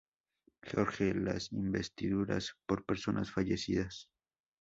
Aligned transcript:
George 0.63 1.13
las 1.13 1.51
investiduras 1.51 2.55
por 2.65 2.83
personas 2.85 3.29
fallecidas. 3.29 4.09